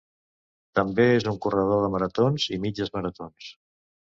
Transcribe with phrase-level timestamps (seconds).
[0.79, 3.53] També és un corredor de maratons i mitges maratons.